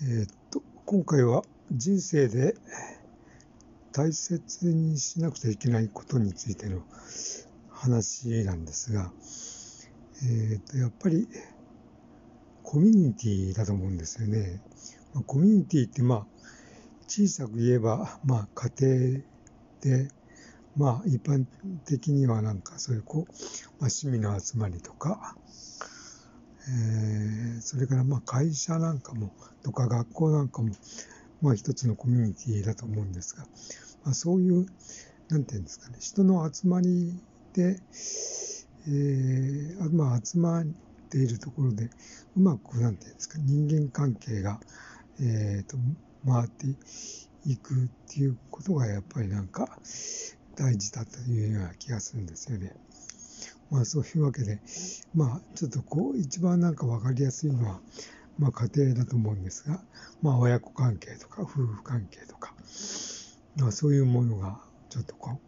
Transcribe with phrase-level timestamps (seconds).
[0.00, 2.54] えーっと、今回は人生で
[3.90, 6.82] 大切にしなくちゃいけないことについての
[7.68, 9.10] 話なんですが、
[10.22, 11.26] えーっと、やっぱり
[12.62, 14.60] コミュニティだと思うんですよね。
[15.14, 16.26] まコミュニティって、まあ、
[17.08, 19.22] 小さく言えば、まあ、家
[19.80, 20.10] 庭で、
[20.76, 21.44] まあ、一般
[21.86, 23.32] 的にはなんかそういうこう、
[23.80, 25.34] まあ、趣味の集まりとか、
[26.68, 26.97] え
[27.68, 29.30] それからまあ会社なんかも
[29.62, 30.70] とか学校なんかも
[31.42, 33.44] まあ一つのコミュニティだと思うんですが、
[34.04, 34.64] まあ、そういう
[35.28, 37.76] なんていうんですかね人の集まりで、
[38.86, 40.64] えーまあ、集まっ
[41.10, 41.90] ているところで
[42.36, 44.60] うまくなんていうんですか人間関係が、
[45.20, 45.76] えーと
[46.26, 46.66] 回って
[47.44, 49.68] いくっていうことがやっぱりなんか
[50.56, 52.72] 大事だというような気がするんですよね。
[53.70, 54.60] まあそういうわけで、
[55.14, 57.80] まあちょっとこう一番なんかわかりやすいのは、
[58.38, 59.82] まあ家庭だと思うんですが、
[60.22, 62.54] まあ親子関係とか夫婦関係とか、
[63.56, 65.40] まあそういうものがちょっとこ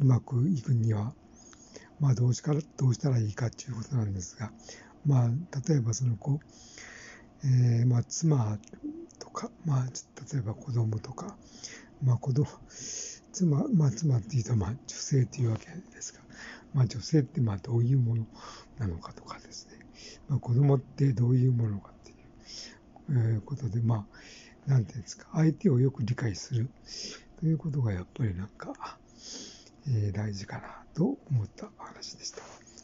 [0.00, 1.14] う、うまくいくには、
[2.00, 4.52] まあどうしから、どうしたらいいかっていうことなんですが、
[5.04, 5.28] まあ
[5.68, 8.58] 例えばそのこう、えーまあ妻
[9.18, 11.36] とか、まあ例えば子供とか、
[12.02, 12.46] まあ子供、
[13.36, 16.20] 妻、まあ妻っていうとまあ女性っていうわけですが、
[16.72, 18.26] まあ女性ってまあどういうもの
[18.78, 19.78] なのかとかですね、
[20.28, 24.06] まあ子供ってどういうものかっていう、えーことで、ま
[24.66, 26.70] あ、なんていうんですか、相手をよく理解する
[27.38, 28.98] ということがやっぱりなんか、
[29.86, 32.75] えー大事かなと思った話でした。